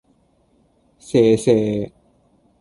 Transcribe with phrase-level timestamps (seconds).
[0.99, 1.91] 射射